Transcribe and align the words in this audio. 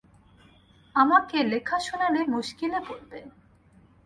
আমাকে 0.95 1.37
লেখা 1.51 1.77
শোনালে 1.79 2.21
মুশকিলে 2.33 2.79
পড়বে। 2.87 3.19